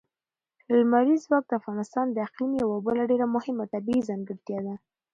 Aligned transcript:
لمریز 0.77 1.21
ځواک 1.25 1.43
د 1.47 1.51
افغانستان 1.59 2.05
د 2.11 2.17
اقلیم 2.27 2.51
یوه 2.63 2.77
بله 2.87 3.01
ډېره 3.09 3.27
مهمه 3.35 3.65
طبیعي 3.73 4.01
ځانګړتیا 4.09 4.59
ده. 4.67 4.75